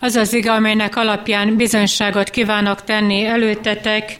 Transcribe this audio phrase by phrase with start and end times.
[0.00, 4.18] Az az ige, amelynek alapján bizonyságot kívánok tenni előtetek,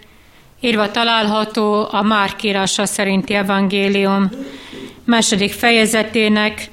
[0.60, 4.30] írva található a Márk írása szerinti evangélium
[5.06, 6.68] második fejezetének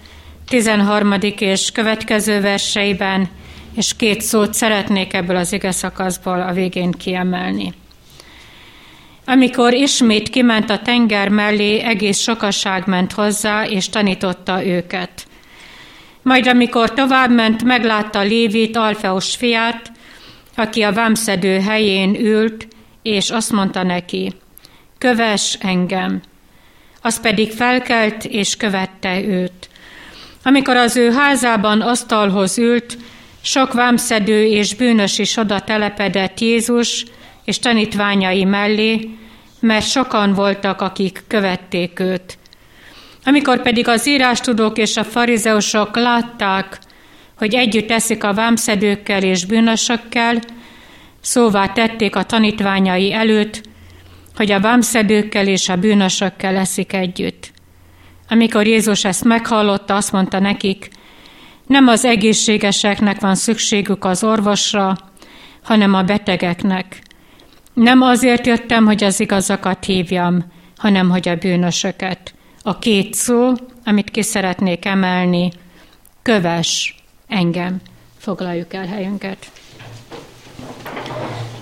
[0.48, 1.14] 13.
[1.38, 3.30] és következő verseiben,
[3.76, 7.74] és két szót szeretnék ebből az ige szakaszból a végén kiemelni.
[9.26, 15.26] Amikor ismét kiment a tenger mellé, egész sokaság ment hozzá, és tanította őket.
[16.24, 19.92] Majd amikor továbbment, meglátta Lévit, Alfeus fiát,
[20.56, 22.68] aki a vámszedő helyén ült,
[23.02, 24.34] és azt mondta neki,
[24.98, 26.22] köves engem.
[27.02, 29.70] Az pedig felkelt, és követte őt.
[30.44, 32.98] Amikor az ő házában asztalhoz ült,
[33.42, 37.06] sok vámszedő és bűnös is oda telepedett Jézus
[37.46, 39.10] és tanítványai mellé,
[39.60, 42.38] mert sokan voltak, akik követték őt.
[43.26, 46.80] Amikor pedig az írástudók és a farizeusok látták,
[47.38, 50.40] hogy együtt eszik a vámszedőkkel és bűnösökkel,
[51.22, 53.62] szóvá tették a tanítványai előtt,
[54.36, 57.52] hogy a vámszedőkkel és a bűnösökkel eszik együtt.
[58.30, 60.90] Amikor Jézus ezt meghallotta, azt mondta nekik,
[61.68, 64.98] nem az egészségeseknek van szükségük az orvosra,
[65.64, 67.02] hanem a betegeknek.
[67.74, 70.46] Nem azért jöttem, hogy az igazakat hívjam,
[70.78, 72.34] hanem hogy a bűnösöket.
[72.66, 73.54] A két szó,
[73.86, 75.52] amit ki szeretnék emelni,
[76.22, 76.96] köves
[77.28, 77.82] engem.
[78.18, 79.38] Foglaljuk el helyünket.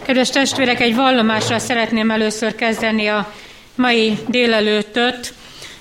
[0.04, 3.34] Kedves testvérek, egy vallomásra szeretném először kezdeni a
[3.76, 5.34] mai délelőttöt.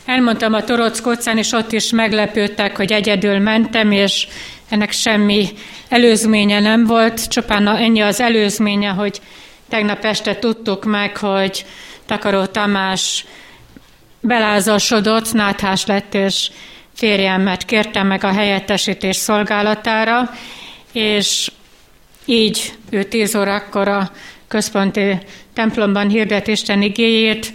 [0.05, 4.29] Elmondtam a Torock utcán, és ott is meglepődtek, hogy egyedül mentem, és
[4.69, 5.49] ennek semmi
[5.89, 9.21] előzménye nem volt, csupán ennyi az előzménye, hogy
[9.69, 11.65] tegnap este tudtuk meg, hogy
[12.07, 13.25] Takaró Tamás
[14.21, 16.51] belázasodott, náthás lett, és
[16.95, 20.31] férjemet kértem meg a helyettesítés szolgálatára,
[20.93, 21.51] és
[22.25, 24.11] így ő tíz órakor a
[24.49, 25.19] központi
[25.55, 27.53] templomban hirdet Isten igéjét,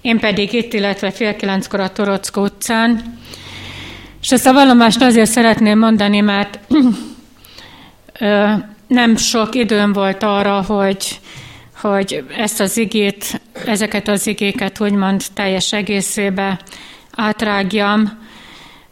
[0.00, 3.18] én pedig itt, illetve fél kilenckor a Torockó utcán.
[4.22, 6.58] És ezt a vallomást azért szeretném mondani, mert
[8.86, 11.20] nem sok időm volt arra, hogy,
[11.82, 16.60] hogy ezt az igét, ezeket az igéket úgymond teljes egészébe
[17.16, 18.20] átrágjam,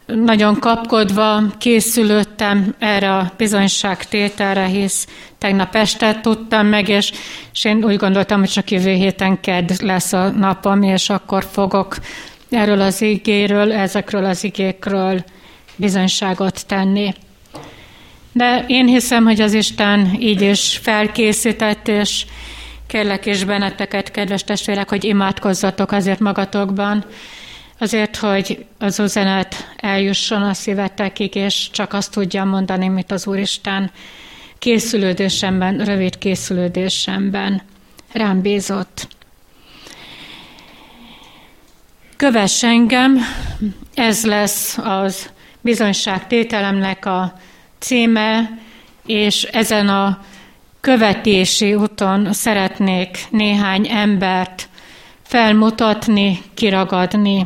[0.05, 5.07] nagyon kapkodva készülöttem erre a bizonyságtételre, hisz
[5.37, 7.11] tegnap este tudtam meg, és,
[7.53, 11.95] és én úgy gondoltam, hogy csak jövő héten kedd lesz a napom, és akkor fogok
[12.49, 15.23] erről az igéről, ezekről az igékről
[15.75, 17.13] bizonyságot tenni.
[18.33, 22.25] De én hiszem, hogy az Isten így is felkészített, és
[22.91, 27.05] kérlek is benneteket, kedves testvérek, hogy imádkozzatok azért magatokban,
[27.79, 33.91] azért, hogy az üzenet eljusson a szívetekig, és csak azt tudjam mondani, mint az Úristen
[34.59, 37.61] készülődésemben, rövid készülődésemben
[38.11, 39.07] rám bízott.
[42.17, 43.17] Kövess engem,
[43.93, 45.29] ez lesz az
[45.61, 47.33] bizonyságtételemnek a
[47.79, 48.59] címe,
[49.05, 50.19] és ezen a
[50.81, 54.69] követési úton szeretnék néhány embert
[55.23, 57.45] felmutatni, kiragadni.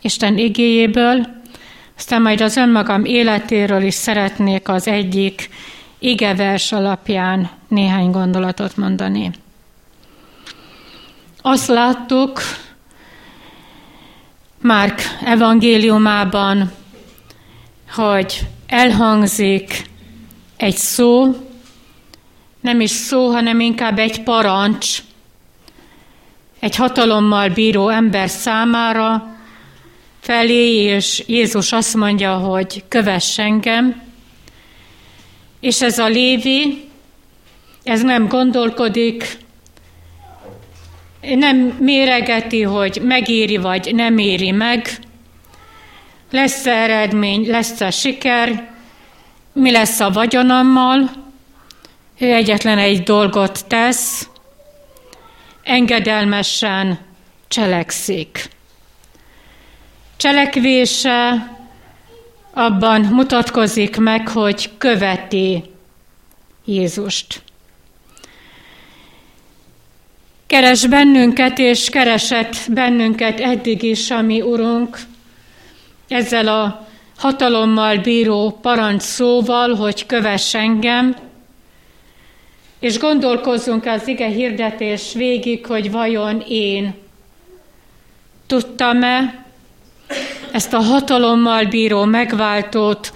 [0.00, 1.26] Isten igéjéből,
[1.96, 5.48] aztán majd az önmagam életéről is szeretnék az egyik
[5.98, 9.30] igevers alapján néhány gondolatot mondani.
[11.42, 12.40] Azt láttuk
[14.60, 16.72] Márk evangéliumában,
[17.94, 19.90] hogy elhangzik
[20.56, 21.36] egy szó,
[22.60, 24.98] nem is szó, hanem inkább egy parancs,
[26.60, 29.36] egy hatalommal bíró ember számára,
[30.20, 34.02] felé, és Jézus azt mondja, hogy kövess engem,
[35.60, 36.88] és ez a Lévi,
[37.82, 39.38] ez nem gondolkodik,
[41.20, 44.88] nem méregeti, hogy megéri vagy nem éri meg,
[46.30, 48.70] lesz eredmény, lesz a siker,
[49.52, 51.10] mi lesz a vagyonommal,
[52.18, 54.28] ő egyetlen egy dolgot tesz,
[55.62, 56.98] engedelmesen
[57.48, 58.54] cselekszik
[60.16, 61.50] cselekvése
[62.52, 65.62] abban mutatkozik meg, hogy követi
[66.64, 67.42] Jézust.
[70.46, 74.98] Keres bennünket, és keresett bennünket eddig is, ami Urunk,
[76.08, 76.86] ezzel a
[77.16, 81.16] hatalommal bíró parancs szóval, hogy kövess engem,
[82.80, 86.94] és gondolkozzunk az ige hirdetés végig, hogy vajon én
[88.46, 89.44] tudtam-e,
[90.52, 93.12] ezt a hatalommal bíró megváltót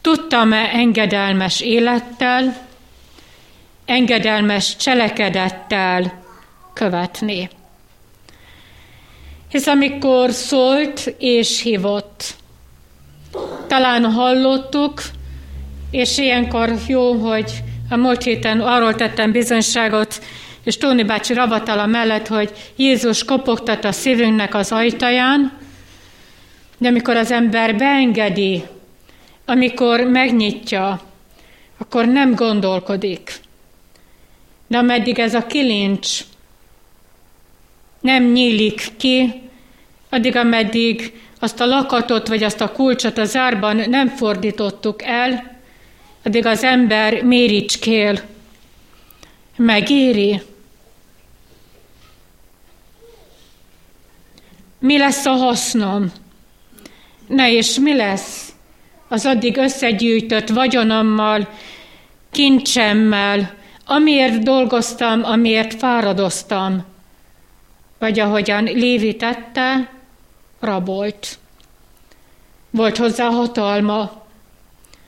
[0.00, 2.56] tudtam-e engedelmes élettel,
[3.84, 6.22] engedelmes cselekedettel
[6.72, 7.50] követni.
[9.50, 12.34] Hisz amikor szólt és hívott,
[13.66, 15.02] talán hallottuk,
[15.90, 20.24] és ilyenkor jó, hogy a múlt héten arról tettem bizonyságot,
[20.64, 25.52] és Tóni bácsi ravatala mellett, hogy Jézus kopogtat a szívünknek az ajtaján,
[26.78, 28.64] de amikor az ember beengedi,
[29.44, 31.00] amikor megnyitja,
[31.78, 33.32] akkor nem gondolkodik.
[34.66, 36.20] De ameddig ez a kilincs
[38.00, 39.42] nem nyílik ki,
[40.08, 45.59] addig, ameddig azt a lakatot vagy azt a kulcsot a zárban nem fordítottuk el,
[46.22, 48.20] addig az ember méricskél,
[49.56, 50.42] megéri.
[54.78, 56.12] Mi lesz a hasznom?
[57.26, 58.52] Ne és mi lesz
[59.08, 61.48] az addig összegyűjtött vagyonommal,
[62.30, 63.54] kincsemmel,
[63.86, 66.84] amiért dolgoztam, amiért fáradoztam,
[67.98, 69.90] vagy ahogyan Lévi tette,
[70.60, 71.38] rabolt.
[72.70, 74.19] Volt hozzá hatalma,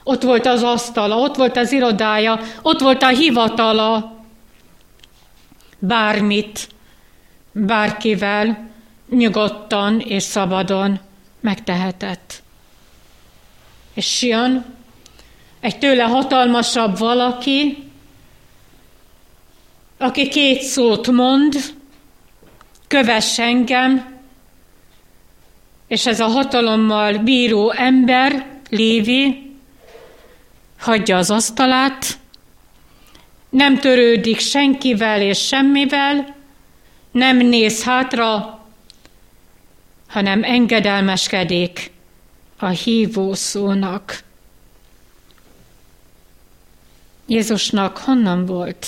[0.04, 4.20] ott volt az asztala, ott volt az irodája, ott volt a hivatala.
[5.78, 6.68] Bármit,
[7.52, 8.70] bárkivel
[9.10, 11.00] nyugodtan és szabadon
[11.40, 12.42] megtehetett.
[13.94, 14.64] És jön
[15.60, 17.90] egy tőle hatalmasabb valaki,
[19.98, 21.54] aki két szót mond,
[22.88, 24.20] kövess engem,
[25.86, 29.51] és ez a hatalommal bíró ember, Lévi,
[30.82, 32.18] hagyja az asztalát,
[33.48, 36.34] nem törődik senkivel és semmivel,
[37.10, 38.60] nem néz hátra,
[40.08, 41.90] hanem engedelmeskedik
[42.58, 44.22] a hívó szónak.
[47.26, 48.86] Jézusnak honnan volt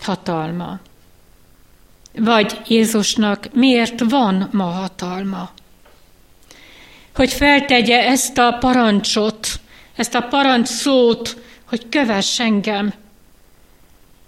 [0.00, 0.78] hatalma?
[2.12, 5.50] Vagy Jézusnak miért van ma hatalma?
[7.14, 9.60] Hogy feltegye ezt a parancsot,
[10.00, 11.36] ezt a parancs szót,
[11.68, 12.92] hogy kövess engem,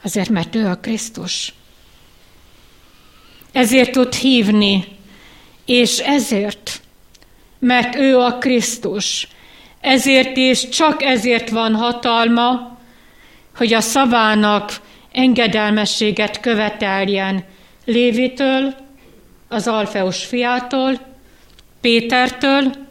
[0.03, 1.55] azért, mert ő a Krisztus.
[3.53, 4.85] Ezért tud hívni,
[5.65, 6.81] és ezért,
[7.59, 9.29] mert ő a Krisztus,
[9.81, 12.79] ezért és csak ezért van hatalma,
[13.57, 14.81] hogy a szavának
[15.13, 17.45] engedelmességet követeljen
[17.85, 18.75] Lévitől,
[19.49, 20.99] az Alfeus fiától,
[21.81, 22.91] Pétertől,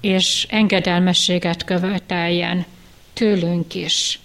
[0.00, 2.64] és engedelmességet követeljen
[3.12, 4.18] tőlünk is.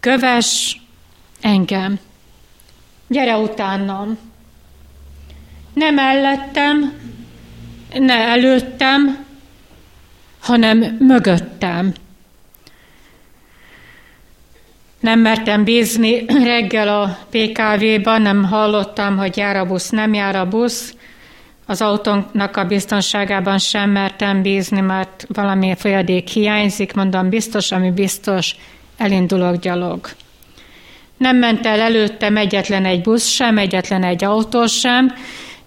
[0.00, 0.80] Köves
[1.40, 1.98] engem,
[3.06, 4.18] gyere utánam.
[5.72, 6.92] Nem mellettem,
[7.92, 9.26] ne előttem,
[10.40, 11.94] hanem mögöttem.
[15.00, 20.48] Nem mertem bízni reggel a PKV-ban, nem hallottam, hogy jár a busz, nem jár a
[20.48, 20.94] busz,
[21.70, 28.56] az autónknak a biztonságában sem mertem bízni, mert valami folyadék hiányzik, mondom, biztos, ami biztos,
[28.96, 30.08] elindulok gyalog.
[31.16, 35.12] Nem ment el előttem egyetlen egy busz sem, egyetlen egy autó sem,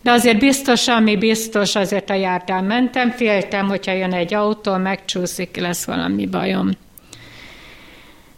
[0.01, 5.57] de azért biztos, ami biztos, azért a járdán mentem, féltem, hogyha jön egy autó, megcsúszik,
[5.57, 6.69] lesz valami bajom.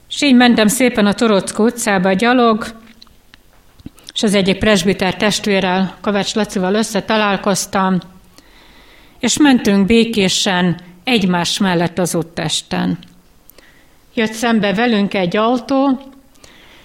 [0.09, 2.65] És így mentem szépen a Torockó utcába gyalog,
[4.15, 7.99] és az egyik presbiter testvérrel, Kovács Lacival összetalálkoztam,
[9.19, 12.97] és mentünk békésen egymás mellett az úttesten.
[14.13, 16.01] Jött szembe velünk egy autó,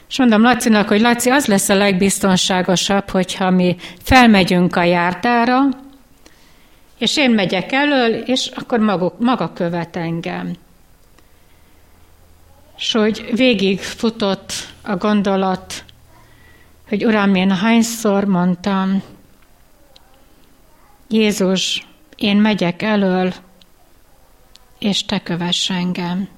[0.09, 5.63] és mondom Lacinak, hogy Laci, az lesz a legbiztonságosabb, hogyha mi felmegyünk a járdára,
[6.99, 10.53] és én megyek elől, és akkor maguk, maga követ engem.
[12.77, 15.85] És hogy végig futott a gondolat
[16.91, 19.03] hogy Uram, én hányszor mondtam,
[21.09, 23.35] Jézus, én megyek elől,
[24.79, 26.29] és te kövess engem.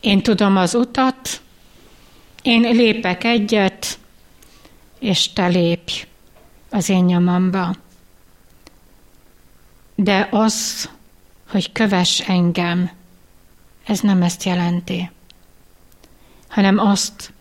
[0.00, 1.42] Én tudom az utat,
[2.42, 3.98] én lépek egyet,
[4.98, 6.06] és te lépj
[6.70, 7.74] az én nyomamba.
[9.94, 10.88] De az,
[11.48, 12.90] hogy kövess engem,
[13.84, 15.10] ez nem ezt jelenti,
[16.48, 17.32] hanem azt,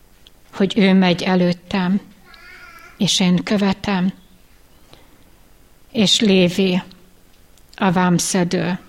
[0.53, 2.01] hogy ő megy előttem,
[2.97, 4.13] és én követem,
[5.91, 6.81] és Lévi,
[7.75, 8.79] a vámszedő,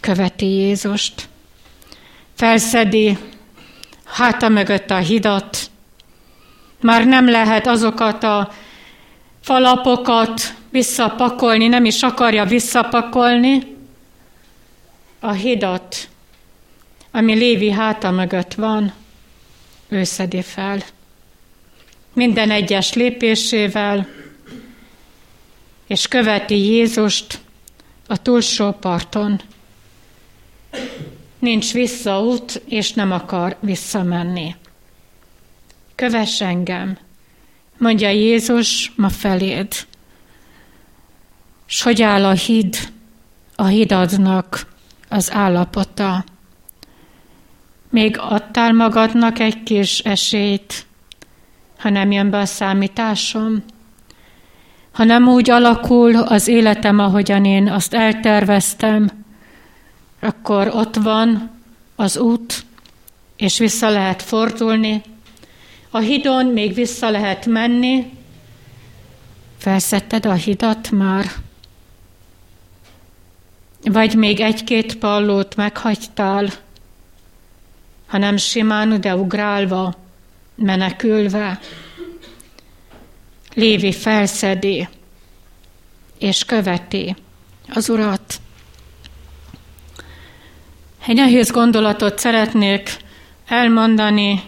[0.00, 1.28] követi Jézust,
[2.34, 3.18] felszedi
[4.04, 5.70] háta mögött a hidat,
[6.80, 8.52] már nem lehet azokat a
[9.40, 13.76] falapokat visszapakolni, nem is akarja visszapakolni,
[15.20, 16.08] a hidat
[17.10, 18.92] ami Lévi háta mögött van,
[19.88, 20.82] ő szedi fel.
[22.12, 24.08] Minden egyes lépésével,
[25.86, 27.40] és követi Jézust
[28.06, 29.40] a túlsó parton.
[31.38, 34.54] Nincs visszaút, és nem akar visszamenni.
[35.94, 36.98] Kövess engem,
[37.78, 39.72] mondja Jézus ma feléd.
[41.66, 42.76] S hogy áll a híd,
[43.54, 44.66] a hidadnak
[45.08, 46.24] az állapota?
[47.90, 50.86] Még adtál magadnak egy kis esélyt,
[51.78, 53.62] ha nem jön be a számításom?
[54.92, 59.10] Ha nem úgy alakul az életem, ahogyan én azt elterveztem,
[60.20, 61.50] akkor ott van
[61.96, 62.64] az út,
[63.36, 65.02] és vissza lehet fordulni.
[65.90, 68.12] A hidon még vissza lehet menni.
[69.58, 71.26] Felszetted a hidat már?
[73.82, 76.48] Vagy még egy-két pallót meghagytál,
[78.08, 79.94] hanem simán, de ugrálva,
[80.54, 81.60] menekülve.
[83.54, 84.88] Lévi felszedi
[86.18, 87.16] és követi
[87.74, 88.40] az Urat.
[91.06, 92.96] Egy nehéz gondolatot szeretnék
[93.46, 94.42] elmondani,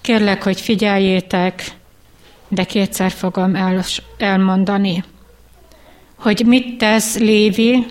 [0.00, 1.72] kérlek, hogy figyeljétek,
[2.48, 3.84] de kétszer fogom el,
[4.18, 5.04] elmondani,
[6.14, 7.86] hogy mit tesz Lévi,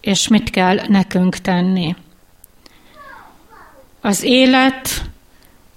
[0.00, 1.94] és mit kell nekünk tenni.
[4.04, 4.88] Az élet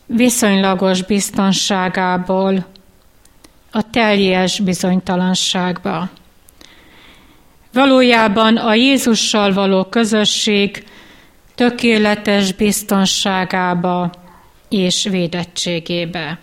[0.05, 2.65] viszonylagos biztonságából
[3.71, 6.09] a teljes bizonytalanságba.
[7.73, 10.87] Valójában a Jézussal való közösség
[11.55, 14.11] tökéletes biztonságába
[14.69, 16.39] és védettségébe.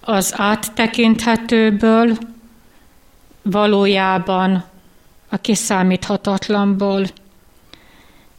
[0.00, 2.18] Az áttekinthetőből
[3.42, 4.64] valójában
[5.28, 7.06] a kiszámíthatatlanból,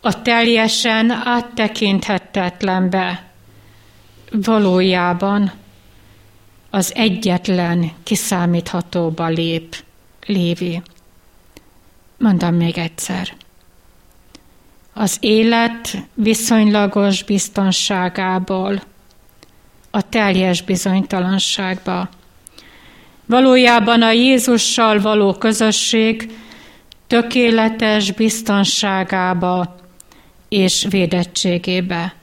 [0.05, 3.23] a teljesen áttekinthetetlenbe
[4.31, 5.51] valójában
[6.69, 9.75] az egyetlen kiszámíthatóba lép
[10.25, 10.81] Lévi.
[12.17, 13.33] Mondom még egyszer.
[14.93, 18.81] Az élet viszonylagos biztonságából
[19.91, 22.09] a teljes bizonytalanságba.
[23.25, 26.37] Valójában a Jézussal való közösség
[27.07, 29.83] tökéletes biztonságába
[30.55, 32.15] és védettségébe.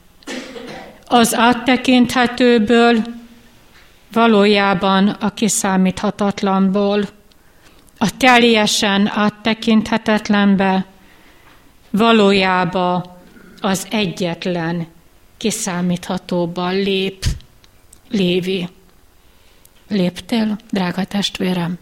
[1.05, 3.03] Az áttekinthetőből
[4.11, 7.07] valójában a kiszámíthatatlanból,
[7.97, 10.85] a teljesen áttekinthetetlenbe,
[11.89, 13.17] valójába
[13.61, 14.87] az egyetlen
[15.37, 17.25] kiszámíthatóban lép
[18.09, 18.69] Lévi.
[19.87, 21.77] Léptél, drága testvérem?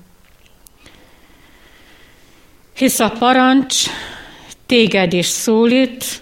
[2.73, 3.85] Hisz a parancs
[4.65, 6.20] téged is szólít,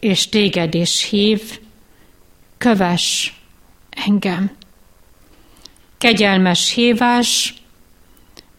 [0.00, 1.60] és téged is hív,
[2.58, 3.32] kövess
[3.90, 4.50] engem.
[5.98, 7.54] Kegyelmes hívás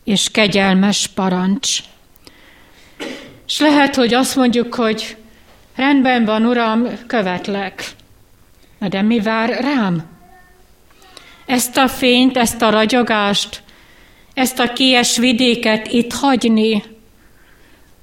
[0.03, 1.79] és kegyelmes parancs.
[3.47, 5.17] És lehet, hogy azt mondjuk, hogy
[5.75, 7.83] rendben van, Uram, követlek.
[8.79, 10.03] Na de mi vár rám?
[11.45, 13.63] Ezt a fényt, ezt a ragyogást,
[14.33, 16.83] ezt a kies vidéket itt hagyni,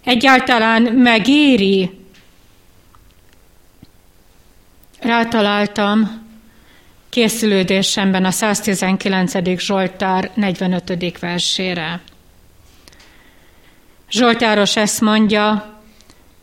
[0.05, 1.91] egyáltalán megéri.
[5.07, 6.27] Rátaláltam
[7.09, 9.59] készülődésemben a 119.
[9.59, 11.19] Zsoltár 45.
[11.19, 12.01] versére.
[14.11, 15.75] Zsoltáros ezt mondja,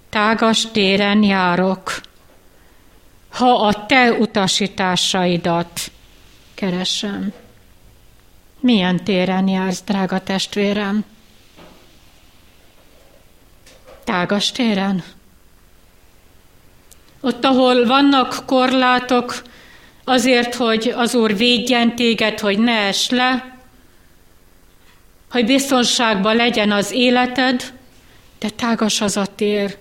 [0.09, 2.01] tágas téren járok,
[3.29, 5.91] ha a te utasításaidat
[6.53, 7.33] keresem.
[8.59, 11.05] Milyen téren jársz, drága testvérem?
[14.03, 15.03] Tágas téren?
[17.25, 19.41] Ott, ahol vannak korlátok,
[20.03, 23.57] azért, hogy az Úr védjen téged, hogy ne es le,
[25.31, 27.73] hogy biztonságban legyen az életed,
[28.39, 29.77] de tágas az a tér,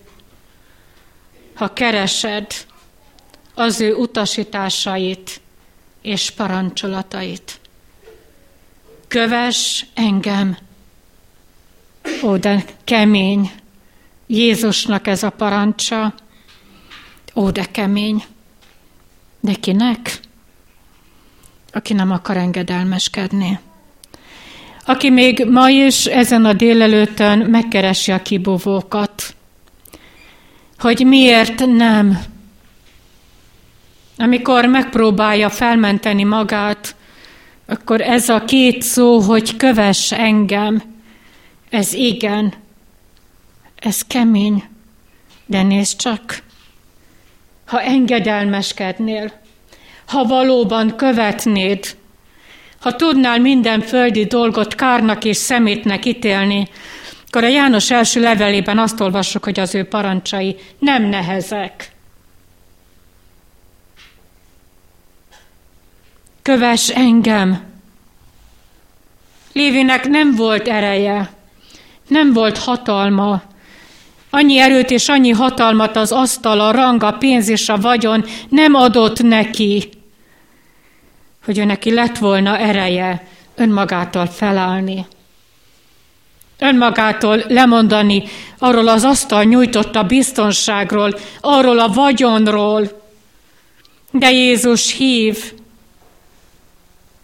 [1.53, 2.47] ha keresed
[3.53, 5.41] az ő utasításait
[6.01, 7.59] és parancsolatait.
[9.07, 10.57] Köves engem.
[12.23, 13.51] Ó, de kemény.
[14.27, 16.13] Jézusnak ez a parancsa.
[17.35, 18.23] Ó, de kemény.
[19.39, 20.19] De kinek?
[21.71, 23.59] Aki nem akar engedelmeskedni.
[24.85, 29.35] Aki még ma is ezen a délelőttön megkeresi a kibúvókat,
[30.77, 32.19] hogy miért nem.
[34.17, 36.95] Amikor megpróbálja felmenteni magát,
[37.65, 40.83] akkor ez a két szó, hogy kövess engem,
[41.69, 42.53] ez igen,
[43.79, 44.63] ez kemény,
[45.45, 46.43] De nézd csak,
[47.73, 49.31] ha engedelmeskednél,
[50.05, 51.95] ha valóban követnéd,
[52.79, 56.67] ha tudnál minden földi dolgot kárnak és szemétnek ítélni,
[57.27, 61.91] akkor a János első levelében azt olvassuk, hogy az ő parancsai nem nehezek.
[66.41, 67.63] Kövess engem!
[69.53, 71.31] Lévinek nem volt ereje,
[72.07, 73.41] nem volt hatalma,
[74.35, 78.73] annyi erőt és annyi hatalmat az asztal, a rang, a pénz és a vagyon nem
[78.73, 79.89] adott neki,
[81.45, 85.05] hogy ő neki lett volna ereje önmagától felállni.
[86.59, 88.23] Önmagától lemondani
[88.57, 93.01] arról az asztal nyújtotta biztonságról, arról a vagyonról.
[94.11, 95.53] De Jézus hív,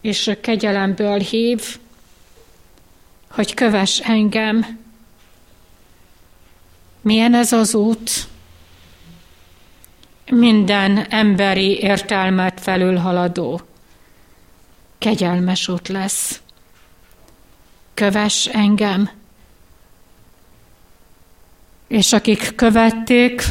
[0.02, 1.78] és kegyelemből hív,
[3.30, 4.88] hogy kövess engem.
[7.02, 8.12] Milyen ez az út?
[10.32, 13.62] Minden emberi értelmet felülhaladó
[14.98, 16.42] kegyelmes út lesz.
[17.94, 19.10] Kövess engem.
[21.88, 23.44] És akik követték,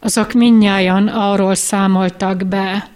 [0.00, 2.90] azok minnyáján arról számoltak be,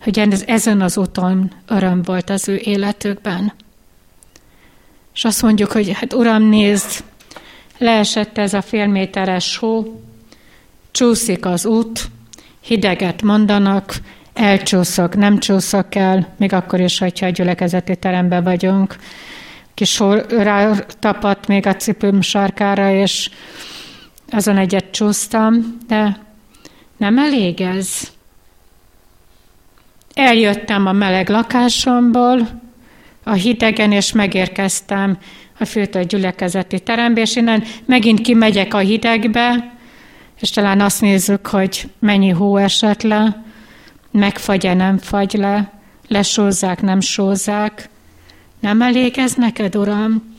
[0.00, 3.52] hogy ez, ezen az úton öröm volt az ő életükben.
[5.14, 7.04] És azt mondjuk, hogy hát Uram, nézd,
[7.78, 10.00] leesett ez a félméteres hó,
[10.90, 12.00] csúszik az út,
[12.60, 13.94] hideget mondanak,
[14.32, 18.96] elcsúszok, nem csúszok el, még akkor is, hogyha a gyülekezeti teremben vagyunk.
[19.74, 23.30] Kis rá tapadt még a cipőm sarkára, és
[24.30, 26.18] azon egyet csúsztam, de
[26.96, 28.12] nem elég ez.
[30.14, 32.62] Eljöttem a meleg lakásomból,
[33.24, 35.18] a hidegen, és megérkeztem
[35.58, 39.74] a főtől gyülekezeti terembe, és innen megint kimegyek a hidegbe,
[40.40, 43.44] és talán azt nézzük, hogy mennyi hó esett le,
[44.10, 45.72] megfagy-e, nem fagy le,
[46.08, 47.88] lesózzák, nem sózzák.
[48.60, 50.34] Nem elég ez neked, Uram?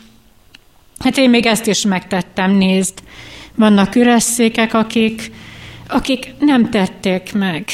[0.99, 2.93] Hát én még ezt is megtettem, nézd.
[3.55, 5.31] Vannak üres székek, akik,
[5.87, 7.65] akik nem tették meg.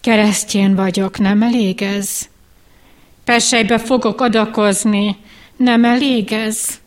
[0.00, 2.28] Keresztjén vagyok, nem elég ez?
[3.30, 5.16] Persejbe fogok adakozni,
[5.56, 6.80] nem elég ez?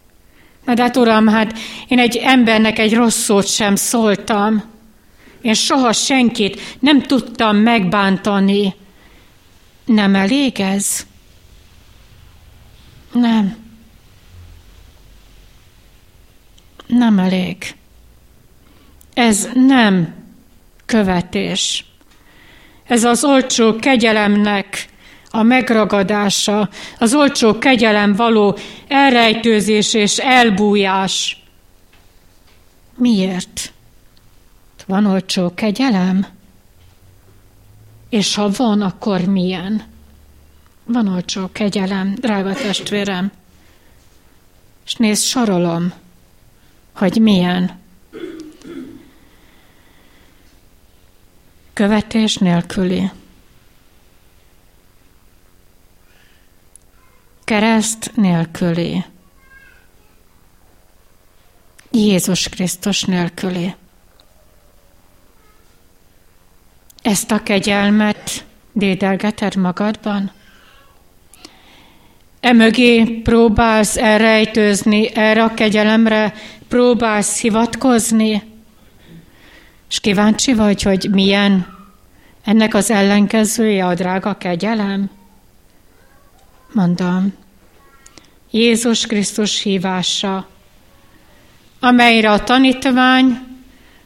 [0.65, 4.63] Na de hát uram, hát én egy embernek egy rossz szót sem szóltam.
[5.41, 8.75] Én soha senkit nem tudtam megbántani.
[9.85, 11.05] Nem elég ez?
[13.11, 13.57] Nem.
[16.87, 17.75] Nem elég.
[19.13, 20.13] Ez nem
[20.85, 21.85] követés.
[22.87, 24.91] Ez az olcsó kegyelemnek
[25.35, 26.69] a megragadása,
[26.99, 31.43] az olcsó kegyelem való elrejtőzés és elbújás.
[32.95, 33.73] Miért?
[34.85, 36.27] Van olcsó kegyelem?
[38.09, 39.83] És ha van, akkor milyen?
[40.85, 43.31] Van olcsó kegyelem, drága testvérem.
[44.85, 45.93] És nézd, sorolom,
[46.95, 47.79] hogy milyen.
[51.73, 53.11] Követés nélküli.
[57.43, 59.03] Kereszt nélküli.
[61.91, 63.75] Jézus Krisztus nélküli.
[67.01, 70.31] Ezt a kegyelmet dédelgeted magadban?
[72.39, 76.33] Emögé próbálsz elrejtőzni, erre a kegyelemre
[76.67, 78.43] próbálsz hivatkozni?
[79.89, 81.67] És kíváncsi vagy, hogy milyen
[82.43, 85.09] ennek az ellenkezője a drága kegyelem?
[86.73, 87.33] Mondom,
[88.51, 90.47] Jézus Krisztus hívása,
[91.79, 93.39] amelyre a tanítvány,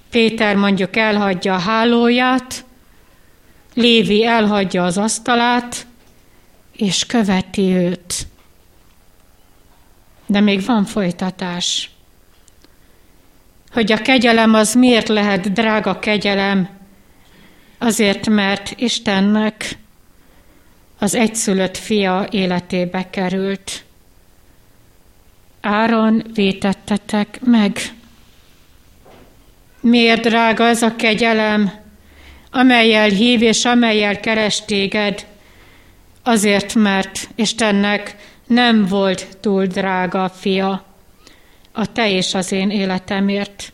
[0.10, 2.65] Péter mondjuk elhagyja a hálóját,
[3.73, 5.88] Lévi elhagyja az asztalát,
[6.71, 8.27] és követi őt.
[10.25, 11.89] De még van folytatás.
[13.71, 16.69] Hogy a kegyelem az miért lehet drága kegyelem?
[17.77, 19.77] Azért, mert Istennek
[21.00, 23.84] az egyszülött fia életébe került.
[25.62, 27.80] Áron vétettetek meg.
[29.80, 31.86] Miért drága ez a kegyelem?
[32.52, 35.26] amelyel hív és amelyel keres téged,
[36.24, 40.86] azért, mert Istennek nem volt túl drága a fia
[41.72, 43.74] a te és az én életemért,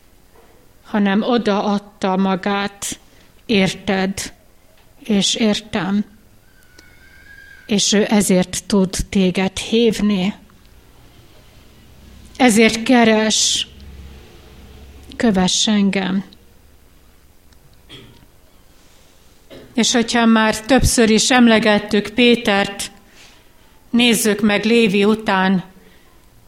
[0.84, 3.00] hanem odaadta magát,
[3.46, 4.34] érted
[5.04, 6.06] és értem,
[7.65, 10.34] és ő ezért tud téged hívni.
[12.38, 13.67] Ezért keres,
[15.15, 16.23] kövess engem.
[19.73, 22.91] És hogyha már többször is emlegettük Pétert,
[23.89, 25.63] nézzük meg Lévi után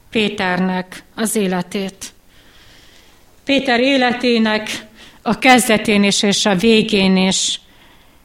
[0.10, 2.14] Péternek az életét.
[3.44, 4.86] Péter életének
[5.22, 7.60] a kezdetén is és a végén is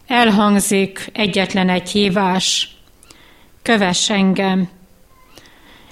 [0.07, 2.68] elhangzik egyetlen egy hívás.
[3.62, 4.68] Kövess engem.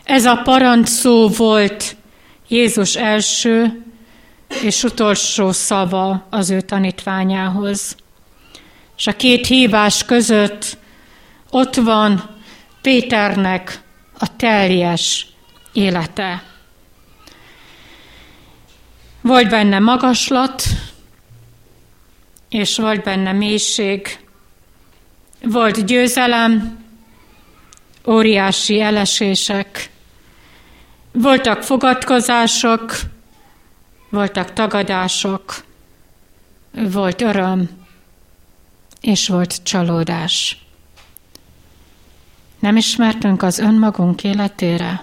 [0.05, 0.43] Ez a
[0.85, 1.97] szó volt
[2.49, 3.83] Jézus első
[4.63, 7.97] és utolsó szava az ő tanítványához.
[8.97, 10.79] És a két hívás között
[11.51, 12.37] ott van
[12.83, 13.81] Péternek
[14.19, 15.27] a teljes
[15.73, 16.43] élete.
[19.21, 20.63] Volt benne magaslat,
[22.49, 24.19] és volt benne mélység,
[25.43, 26.87] volt győzelem,
[28.09, 29.91] óriási elesések,
[31.13, 32.93] voltak fogadkozások,
[34.09, 35.65] voltak tagadások,
[36.71, 37.69] volt öröm,
[39.01, 40.63] és volt csalódás.
[42.59, 45.03] Nem ismertünk az önmagunk életére?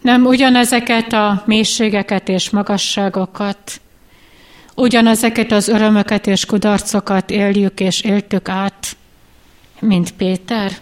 [0.00, 3.80] Nem ugyanezeket a mélységeket és magasságokat,
[4.74, 8.96] ugyanezeket az örömöket és kudarcokat éljük és éltük át,
[9.80, 10.72] mint Péter?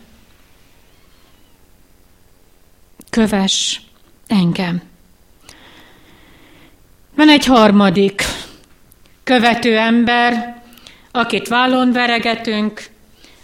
[3.10, 3.80] Köves
[4.26, 4.82] engem.
[7.16, 8.22] Van egy harmadik
[9.24, 10.62] követő ember,
[11.10, 12.86] akit vállon veregetünk,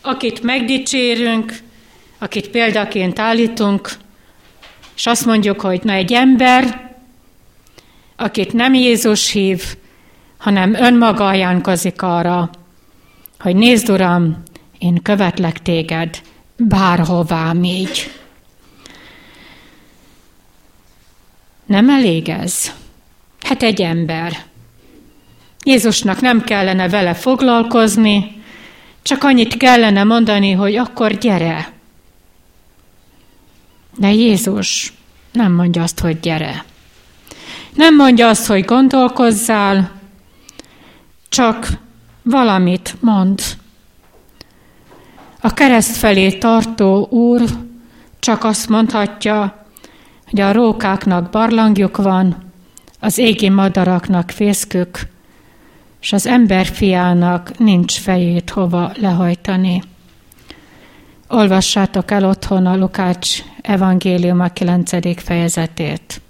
[0.01, 1.53] akit megdicsérünk,
[2.19, 3.91] akit példaként állítunk,
[4.97, 6.95] és azt mondjuk, hogy na egy ember,
[8.17, 9.63] akit nem Jézus hív,
[10.39, 12.51] hanem önmaga ajánkozik arra,
[13.39, 14.43] hogy nézd, Uram,
[14.79, 16.21] én követlek téged
[16.57, 17.89] bárhová még.
[21.67, 22.73] Nem elég ez?
[23.41, 24.45] Hát egy ember.
[25.65, 28.43] Jézusnak nem kellene vele foglalkozni,
[29.03, 31.73] csak annyit kellene mondani, hogy akkor gyere.
[33.97, 34.93] De Jézus
[35.33, 36.65] nem mondja azt, hogy gyere.
[37.75, 39.91] Nem mondja azt, hogy gondolkozzál,
[41.29, 41.69] csak
[42.23, 43.43] valamit mond.
[45.41, 47.43] A kereszt felé tartó úr
[48.19, 49.66] csak azt mondhatja,
[50.31, 52.37] hogy a rókáknak barlangjuk van,
[53.01, 54.99] az égi madaraknak fészkük,
[56.01, 59.83] és az emberfiának nincs fejét hova lehajtani.
[61.29, 65.23] Olvassátok el otthon a Lukács evangélium a 9.
[65.23, 66.21] fejezetét.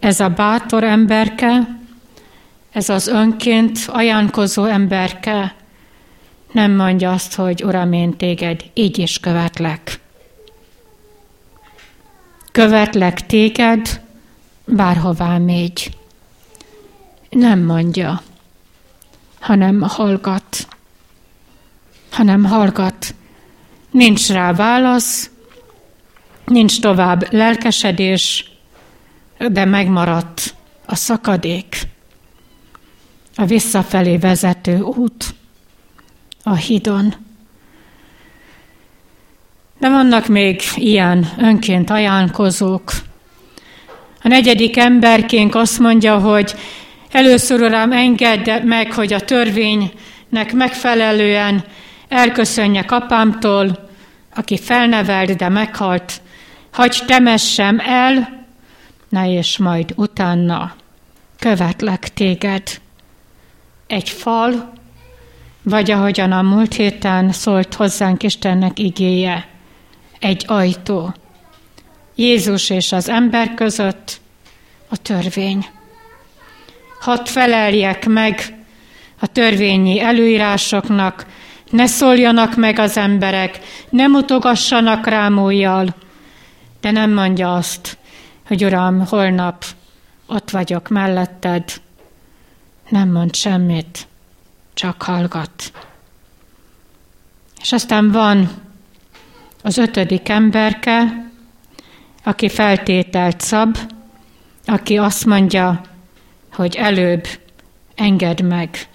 [0.00, 1.80] Ez a bátor emberke,
[2.72, 5.54] ez az önként ajánkozó emberke
[6.52, 10.00] nem mondja azt, hogy Uram, én téged így is követlek.
[12.52, 14.00] Követlek téged,
[14.64, 15.96] bárhová mégy.
[17.30, 18.22] Nem mondja,
[19.40, 20.68] hanem hallgat.
[22.10, 23.14] Hanem hallgat.
[23.90, 25.30] Nincs rá válasz,
[26.44, 28.50] nincs tovább lelkesedés,
[29.38, 30.54] de megmaradt
[30.86, 31.76] a szakadék,
[33.34, 35.34] a visszafelé vezető út,
[36.42, 37.14] a hidon.
[39.82, 42.92] De vannak még ilyen önként ajánlkozók.
[44.22, 46.54] A negyedik emberként azt mondja, hogy
[47.10, 51.64] először, Uram, engedd meg, hogy a törvénynek megfelelően
[52.08, 53.88] elköszönjek apámtól,
[54.34, 56.20] aki felnevelt, de meghalt,
[56.70, 58.46] hagy temessem el,
[59.08, 60.74] na és majd utána
[61.38, 62.62] követlek téged.
[63.86, 64.72] Egy fal,
[65.62, 69.50] vagy ahogyan a múlt héten szólt hozzánk Istennek igéje,
[70.22, 71.14] egy ajtó.
[72.14, 74.20] Jézus és az ember között
[74.88, 75.66] a törvény.
[77.00, 78.56] Hadd feleljek meg
[79.20, 81.26] a törvényi előírásoknak,
[81.70, 85.94] ne szóljanak meg az emberek, ne mutogassanak rám újjal,
[86.80, 87.98] de nem mondja azt,
[88.46, 89.64] hogy Uram, holnap
[90.26, 91.64] ott vagyok melletted,
[92.88, 94.06] nem mond semmit,
[94.74, 95.72] csak hallgat.
[97.60, 98.50] És aztán van
[99.62, 101.30] az ötödik emberke,
[102.24, 103.78] aki feltételt szab,
[104.66, 105.80] aki azt mondja,
[106.52, 107.26] hogy előbb
[107.94, 108.88] engedd meg.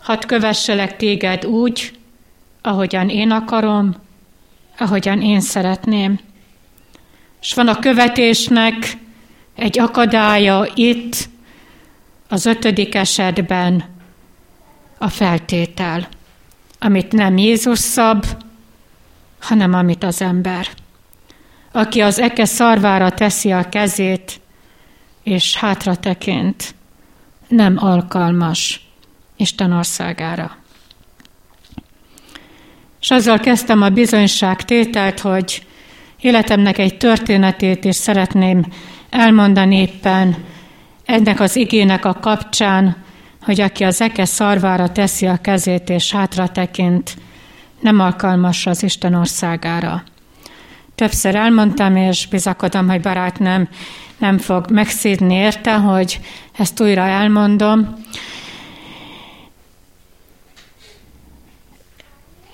[0.00, 1.98] Hadd kövesselek téged úgy,
[2.62, 3.94] ahogyan én akarom,
[4.78, 6.18] ahogyan én szeretném.
[7.40, 8.96] És van a követésnek
[9.54, 11.28] egy akadálya itt,
[12.28, 13.84] az ötödik esetben
[14.98, 16.08] a feltétel,
[16.78, 18.26] amit nem Jézus szab,
[19.40, 20.68] hanem amit az ember.
[21.72, 24.40] aki az eke szarvára teszi a kezét,
[25.22, 26.74] és hátra tekint,
[27.48, 28.88] nem alkalmas
[29.36, 30.56] Isten országára.
[33.00, 35.66] És azzal kezdtem a bizonyság tételt, hogy
[36.20, 38.64] életemnek egy történetét is szeretném
[39.10, 40.36] elmondani éppen
[41.04, 42.96] ennek az igének a kapcsán,
[43.42, 47.16] hogy aki az eke szarvára teszi a kezét és hátra tekint,
[47.80, 50.02] nem alkalmas az Isten országára.
[50.94, 53.68] Többször elmondtam, és bizakodom, hogy barát nem,
[54.18, 56.20] nem fog megszídni érte, hogy
[56.58, 57.96] ezt újra elmondom.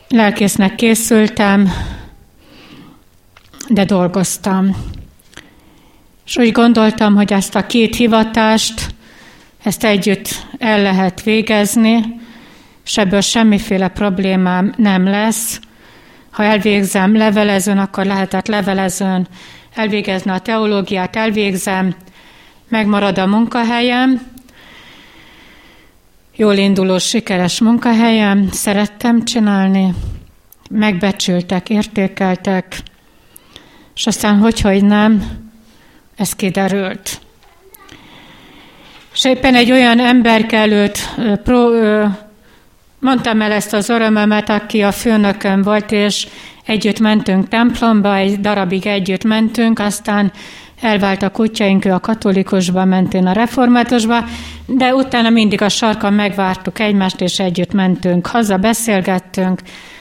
[0.09, 1.73] Lelkésznek készültem,
[3.69, 4.77] de dolgoztam.
[6.27, 8.95] És úgy gondoltam, hogy ezt a két hivatást,
[9.63, 12.23] ezt együtt el lehet végezni,
[12.85, 15.61] és ebből semmiféle problémám nem lesz.
[16.31, 19.27] Ha elvégzem levelezőn, akkor lehetett levelezőn.
[19.75, 21.95] Elvégezni a teológiát, elvégzem,
[22.69, 24.21] megmarad a munkahelyem,
[26.37, 29.95] jól induló, sikeres munkahelyem, szerettem csinálni,
[30.71, 32.77] megbecsültek, értékeltek,
[33.95, 35.23] és aztán hogy, hogy nem,
[36.17, 37.21] ez kiderült.
[39.13, 40.99] És éppen egy olyan ember előtt
[41.45, 41.69] pro,
[43.05, 46.27] mondtam el ezt az örömömet, aki a főnököm volt, és
[46.65, 50.33] együtt mentünk templomba, egy darabig együtt mentünk, aztán
[50.81, 54.25] elvált a kutyáink, ő a katolikusba ment, én a reformátusba,
[54.67, 59.61] de utána mindig a sarkon megvártuk egymást, és együtt mentünk haza, beszélgettünk,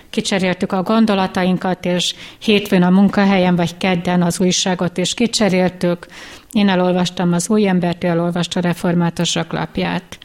[0.09, 6.05] kicseréltük a gondolatainkat, és hétfőn a munkahelyen, vagy kedden az újságot is kicseréltük.
[6.51, 10.17] Én elolvastam az új embert, ő elolvasta a reformátusok lapját.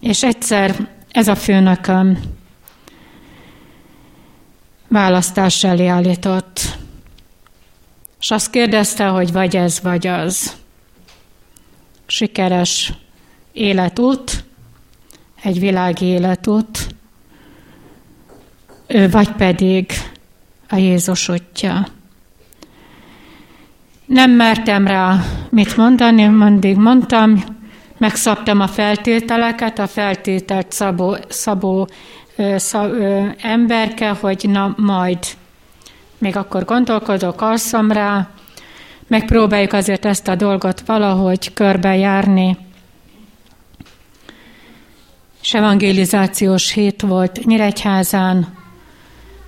[0.00, 2.18] És egyszer ez a főnököm
[4.88, 6.78] választás elé állított,
[8.20, 10.56] és azt kérdezte, hogy vagy ez, vagy az.
[12.06, 12.92] Sikeres
[13.52, 14.44] életút,
[15.42, 16.94] egy világi életút,
[19.10, 19.92] vagy pedig
[20.68, 21.86] a Jézus útja.
[24.06, 27.44] Nem mertem rá mit mondani, mindig mondtam,
[27.98, 31.88] megszabtam a feltételeket, a feltételt szabó, szabó
[32.56, 32.92] szab,
[33.40, 35.18] emberke, hogy na majd
[36.18, 38.28] még akkor gondolkodok, alszom rá,
[39.06, 42.56] megpróbáljuk azért ezt a dolgot valahogy körbejárni.
[45.42, 48.56] És evangelizációs hét volt Nyíregyházán,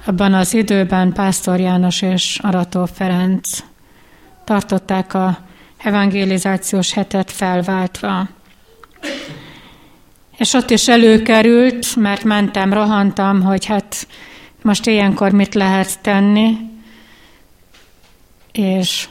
[0.06, 3.58] abban az időben Pásztor János és Arató Ferenc
[4.44, 5.38] tartották a
[5.76, 8.28] evangelizációs hetet felváltva.
[10.36, 14.06] És ott is előkerült, mert mentem, rohantam, hogy hát
[14.62, 16.56] most ilyenkor mit lehet tenni,
[18.52, 19.08] és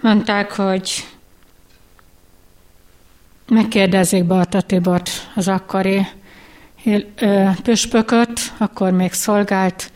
[0.00, 1.06] mondták, hogy
[3.48, 6.06] megkérdezik Barta Tibort, az akkori
[7.62, 9.92] püspököt, akkor még szolgált,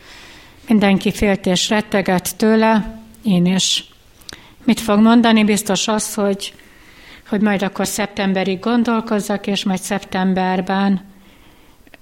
[0.67, 3.89] mindenki félt és rettegett tőle, én is.
[4.63, 5.43] Mit fog mondani?
[5.43, 6.53] Biztos az, hogy,
[7.29, 11.01] hogy majd akkor szeptemberig gondolkozzak, és majd szeptemberben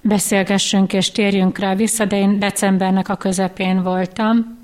[0.00, 4.58] beszélgessünk és térjünk rá vissza, de én decembernek a közepén voltam.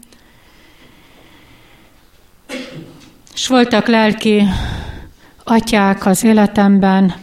[3.35, 4.43] És voltak lelki
[5.45, 7.15] atyák az életemben,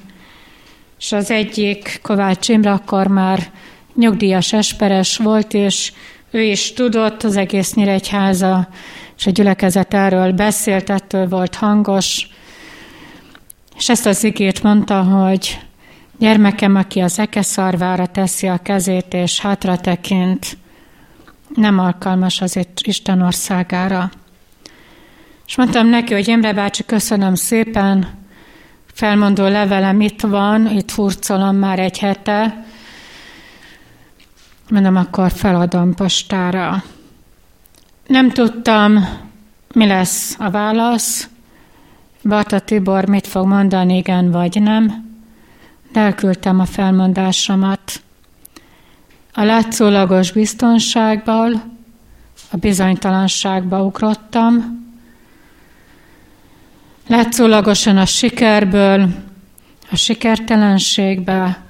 [0.99, 3.51] és az egyik Kovács Imre akkor már
[3.95, 5.93] nyugdíjas esperes volt, és
[6.31, 8.67] ő is tudott, az egész Nyíregyháza
[9.17, 12.27] és a gyülekezet erről beszélt, ettől volt hangos,
[13.79, 15.59] és ezt az igét mondta, hogy
[16.17, 20.57] gyermekem, aki az ekeszarvára teszi a kezét és hátra tekint,
[21.55, 24.11] nem alkalmas az Isten országára.
[25.47, 28.07] És mondtam neki, hogy Imre bácsi, köszönöm szépen,
[28.93, 32.65] felmondó levelem itt van, itt furcolom már egy hete,
[34.69, 36.83] mondom, akkor feladom postára.
[38.07, 39.07] Nem tudtam,
[39.73, 41.29] mi lesz a válasz,
[42.23, 45.07] Barta Tibor mit fog mondani, igen vagy nem,
[45.91, 48.01] de elküldtem a felmondásomat.
[49.33, 51.51] A látszólagos biztonságból
[52.51, 54.79] a bizonytalanságba ugrottam,
[57.07, 59.09] látszólagosan a sikerből
[59.91, 61.61] a sikertelenségbe,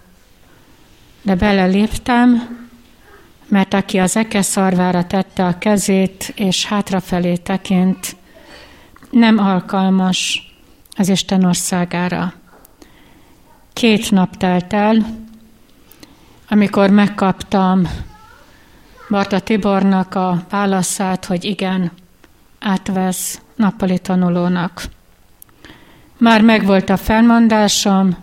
[1.22, 2.58] de beleléptem,
[3.48, 8.16] mert aki az eke szarvára tette a kezét, és hátrafelé tekint,
[9.10, 10.52] nem alkalmas
[10.96, 12.34] az Isten országára.
[13.74, 15.06] Két nap telt el,
[16.50, 17.88] amikor megkaptam
[19.10, 21.92] Barta Tibornak a válaszát, hogy igen,
[22.60, 24.84] átvesz nappali tanulónak.
[26.18, 28.18] Már megvolt a felmondásom,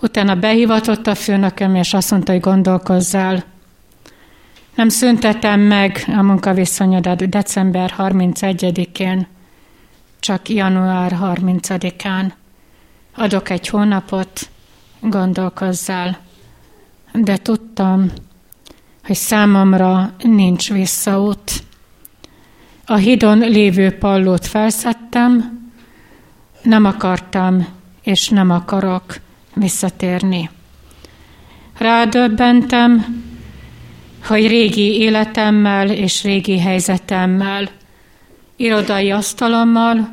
[0.00, 3.44] utána behivatott a főnököm, és azt mondta, hogy gondolkozzál.
[4.74, 9.26] Nem szüntetem meg a munkaviszonyodat december 31-én,
[10.20, 12.32] csak január 30-án.
[13.14, 14.48] Adok egy hónapot,
[15.00, 16.18] gondolkozzál.
[17.12, 18.10] De tudtam,
[19.04, 21.52] hogy számomra nincs visszaút.
[22.86, 25.58] A hidon lévő pallót felszettem,
[26.62, 27.66] nem akartam
[28.02, 29.20] és nem akarok
[29.54, 30.50] visszatérni.
[31.78, 33.22] Rádöbbentem,
[34.26, 37.68] hogy régi életemmel és régi helyzetemmel,
[38.60, 40.12] irodai asztalommal,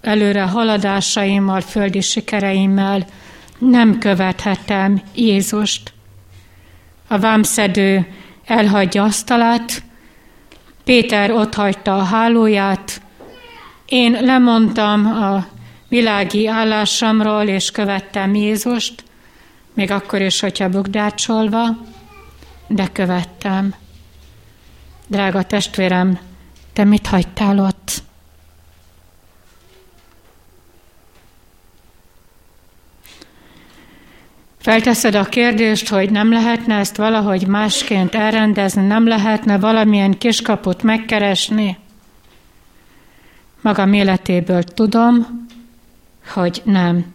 [0.00, 3.06] előre haladásaimmal, földi sikereimmel
[3.58, 5.92] nem követhetem Jézust.
[7.08, 8.06] A vámszedő
[8.44, 9.82] elhagyja asztalát,
[10.84, 13.00] Péter otthagyta a hálóját,
[13.86, 15.46] én lemondtam a
[15.88, 19.04] világi állásomról, és követtem Jézust,
[19.74, 21.64] még akkor is, hogyha bukdácsolva,
[22.66, 23.74] de követtem.
[25.06, 26.18] Drága testvérem,
[26.74, 28.02] te mit hagytál ott?
[34.58, 41.78] Felteszed a kérdést, hogy nem lehetne ezt valahogy másként elrendezni, nem lehetne valamilyen kiskaput megkeresni?
[43.60, 45.46] Magam életéből tudom,
[46.32, 47.14] hogy nem.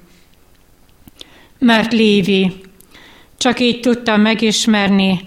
[1.59, 2.61] Mert Lévi
[3.37, 5.19] csak így tudtam megismerni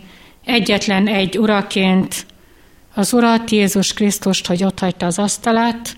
[0.45, 2.27] egyetlen egy uraként
[2.94, 5.96] az Urat Jézus Krisztust, hogy ott hagyta az asztalát.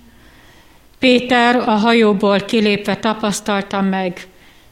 [0.99, 4.27] Péter a hajóból kilépve tapasztalta meg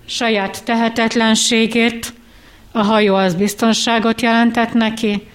[0.07, 2.13] saját tehetetlenségét,
[2.73, 5.29] a hajó az biztonságot jelentett neki,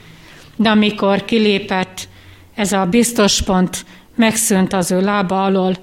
[0.55, 2.07] de amikor kilépett,
[2.55, 5.77] ez a biztos pont megszűnt az ő lába alól.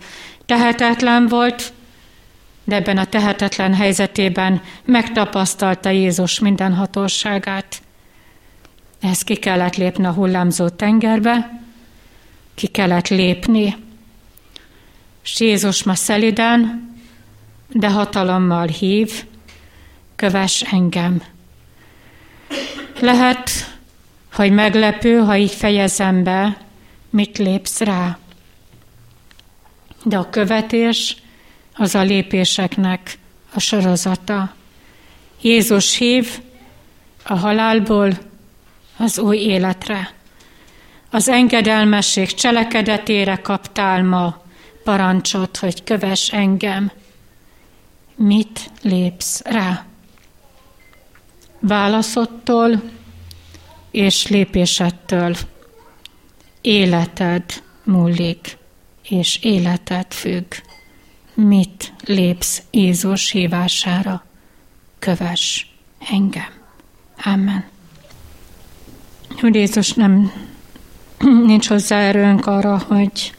[0.46, 1.72] Tehetetlen volt,
[2.64, 7.84] de ebben a tehetetlen helyzetében megtapasztalta Jézus minden hatóságát.
[9.04, 11.62] Ez ki kellett lépni a hullámzó tengerbe,
[12.54, 13.76] ki kellett lépni.
[15.24, 16.90] És Jézus ma szeliden,
[17.68, 19.24] de hatalommal hív,
[20.16, 21.22] kövess engem.
[23.00, 23.50] Lehet,
[24.32, 26.56] hogy meglepő, ha így fejezem be,
[27.10, 28.18] mit lépsz rá.
[30.04, 31.16] De a követés
[31.76, 33.18] az a lépéseknek
[33.54, 34.54] a sorozata.
[35.40, 36.40] Jézus hív
[37.24, 38.32] a halálból
[38.96, 40.12] az új életre.
[41.11, 44.42] Az engedelmesség cselekedetére kaptál ma
[44.85, 46.90] parancsot, hogy kövess engem.
[48.16, 49.85] Mit lépsz rá?
[51.61, 52.83] Válaszottól
[53.90, 55.37] és lépésettől
[56.61, 58.57] életed múlik,
[59.09, 60.54] és életed függ.
[61.35, 64.24] Mit lépsz Jézus hívására?
[64.98, 65.66] Kövess
[66.11, 66.52] engem.
[67.24, 67.73] Amen.
[69.42, 70.33] Úr Jézus, nem
[71.47, 73.35] nincs hozzá erőnk arra, hogy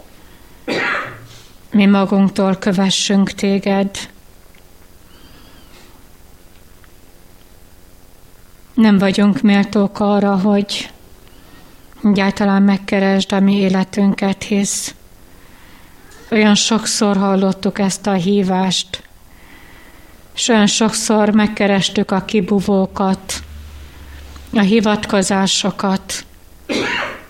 [1.71, 3.89] mi magunktól kövessünk téged.
[8.73, 10.91] Nem vagyunk méltók arra, hogy
[12.03, 14.95] egyáltalán megkeresd a mi életünket, hisz
[16.31, 19.03] olyan sokszor hallottuk ezt a hívást,
[20.35, 23.43] és olyan sokszor megkerestük a kibuvókat,
[24.55, 26.25] a hivatkozásokat,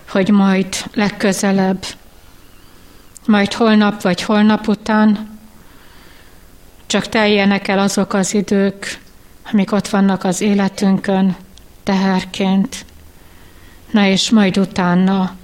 [0.08, 1.84] hogy majd legközelebb,
[3.26, 5.38] majd holnap vagy holnap után
[6.86, 8.98] csak teljenek el azok az idők,
[9.52, 11.36] amik ott vannak az életünkön
[11.82, 12.84] teherként.
[13.90, 15.34] Na és majd utána,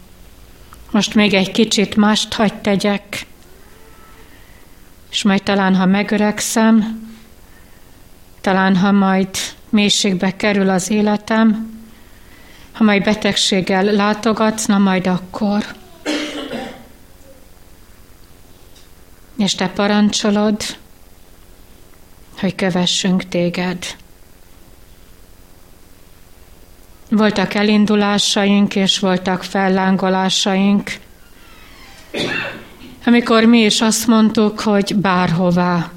[0.90, 3.26] most még egy kicsit mást hagy tegyek,
[5.10, 7.08] és majd talán, ha megöregszem,
[8.40, 9.28] talán, ha majd
[9.72, 11.80] mélységbe kerül az életem,
[12.72, 15.64] ha majd betegséggel látogatsz, na majd akkor.
[19.36, 20.56] És te parancsolod,
[22.38, 23.86] hogy kövessünk téged.
[27.08, 30.90] Voltak elindulásaink, és voltak fellángolásaink,
[33.04, 35.90] amikor mi is azt mondtuk, hogy bárhová.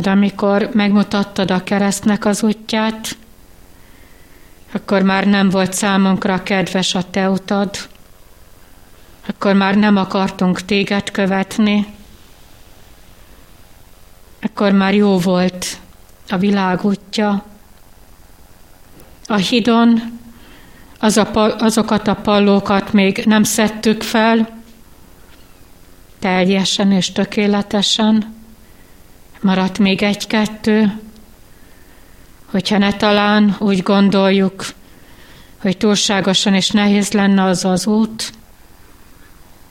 [0.00, 3.16] De amikor megmutattad a keresztnek az útját,
[4.72, 7.76] akkor már nem volt számunkra kedves a te utad,
[9.26, 11.86] akkor már nem akartunk téged követni,
[14.42, 15.78] akkor már jó volt
[16.28, 17.44] a világ útja.
[19.26, 20.18] A hidon
[20.98, 24.48] az a, azokat a pallókat még nem szedtük fel,
[26.18, 28.40] teljesen és tökéletesen,
[29.42, 31.00] maradt még egy-kettő,
[32.50, 34.66] hogyha ne talán úgy gondoljuk,
[35.60, 38.32] hogy túlságosan és nehéz lenne az az út,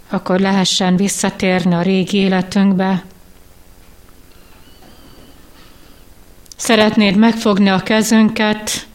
[0.09, 3.03] akkor lehessen visszatérni a régi életünkbe.
[6.55, 8.87] Szeretnéd megfogni a kezünket,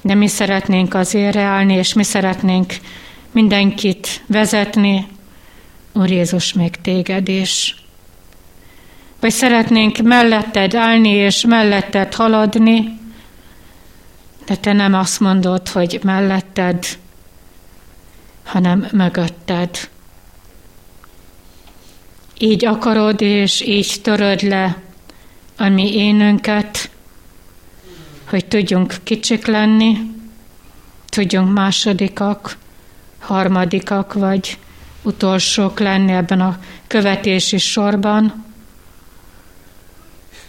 [0.00, 2.74] de mi szeretnénk azért állni, és mi szeretnénk
[3.30, 5.06] mindenkit vezetni,
[5.92, 7.76] Úr Jézus, még téged is.
[9.20, 12.98] Vagy szeretnénk melletted állni, és melletted haladni,
[14.46, 16.86] de te nem azt mondod, hogy melletted,
[18.44, 19.88] hanem mögötted.
[22.38, 24.76] Így akarod, és így töröd le
[25.56, 26.90] a mi énünket,
[28.28, 29.98] hogy tudjunk kicsik lenni,
[31.08, 32.56] tudjunk másodikak,
[33.18, 34.58] harmadikak, vagy
[35.02, 38.46] utolsók lenni ebben a követési sorban,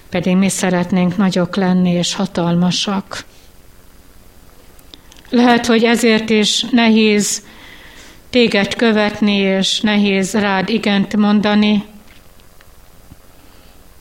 [0.10, 3.26] pedig mi szeretnénk nagyok lenni és hatalmasak.
[5.30, 7.44] Lehet, hogy ezért is nehéz
[8.30, 11.84] téged követni, és nehéz rád igent mondani,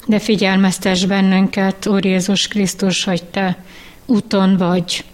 [0.06, 3.64] de figyelmeztes bennünket, Úr Jézus Krisztus, hogy Te
[4.06, 5.04] úton vagy.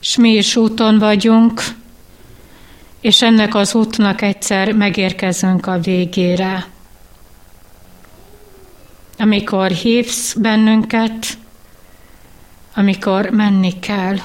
[0.00, 1.62] S mi is úton vagyunk,
[3.00, 6.66] és ennek az útnak egyszer megérkezünk a végére.
[9.18, 11.26] Amikor hívsz bennünket,
[12.74, 14.16] amikor menni kell,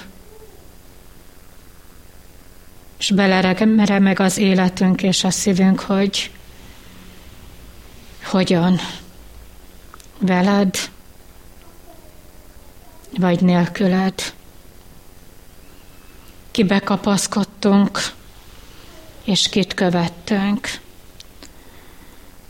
[2.99, 6.31] és beleremeg az életünk és a szívünk, hogy
[8.23, 8.79] hogyan
[10.17, 10.89] veled,
[13.17, 14.33] vagy nélküled.
[16.51, 17.99] Kibe kapaszkodtunk,
[19.23, 20.67] és kit követtünk.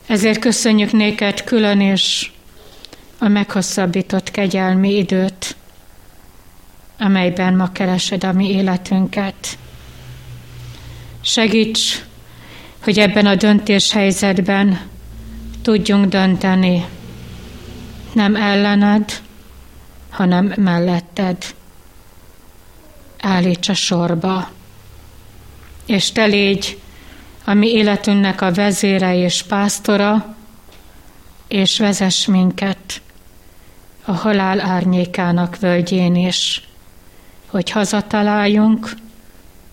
[0.09, 2.31] Ezért köszönjük néked külön is
[3.17, 5.55] a meghosszabbított kegyelmi időt,
[6.97, 9.57] amelyben ma keresed a mi életünket.
[11.21, 12.05] Segíts,
[12.83, 14.79] hogy ebben a döntéshelyzetben
[15.61, 16.85] tudjunk dönteni,
[18.13, 19.21] nem ellened,
[20.09, 21.37] hanem melletted.
[23.19, 24.49] Állíts a sorba,
[25.85, 26.79] és te légy
[27.49, 30.35] a mi életünknek a vezére és pásztora,
[31.47, 33.01] és vezess minket
[34.05, 36.67] a halál árnyékának völgyén is,
[37.45, 38.93] hogy hazataláljunk,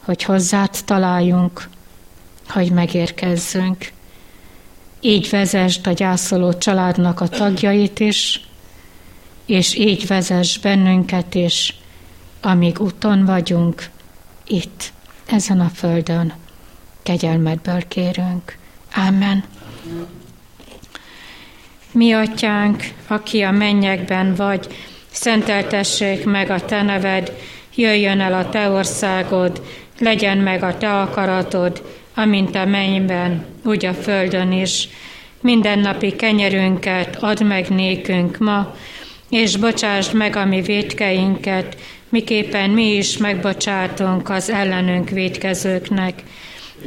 [0.05, 1.68] hogy hozzád találjunk,
[2.49, 3.93] hogy megérkezzünk.
[5.01, 8.41] Így vezesd a gyászoló családnak a tagjait is,
[9.47, 11.74] és így vezess bennünket is,
[12.41, 13.91] amíg úton vagyunk,
[14.47, 14.93] itt,
[15.27, 16.45] ezen a földön.
[17.07, 18.57] Kegyelmedből kérünk.
[19.09, 19.45] Amen.
[21.93, 24.67] Mi atyánk, aki a mennyekben vagy,
[25.11, 27.33] szenteltessék meg a te neved,
[27.75, 29.63] jöjjön el a te országod,
[29.99, 31.83] legyen meg a te akaratod,
[32.15, 34.89] amint a mennyben, úgy a földön is.
[35.41, 38.75] Mindennapi kenyerünket add meg nékünk ma,
[39.31, 41.77] és bocsásd meg a mi védkeinket,
[42.09, 46.23] miképpen mi is megbocsátunk az ellenünk védkezőknek,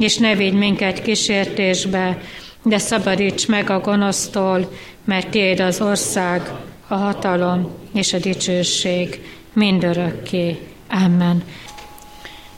[0.00, 2.18] és ne védj minket kísértésbe,
[2.62, 4.72] de szabadíts meg a gonosztól,
[5.04, 6.50] mert tiéd az ország,
[6.88, 9.22] a hatalom és a dicsőség
[9.52, 10.58] mindörökké.
[10.88, 11.42] Amen.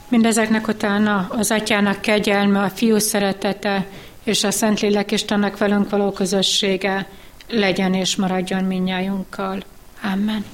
[0.09, 3.86] Mindezeknek utána az atyának kegyelme, a fiú szeretete
[4.24, 7.07] és a Szentlélek Istennek velünk való közössége
[7.49, 9.62] legyen és maradjon minnyájunkkal.
[10.12, 10.45] Amen.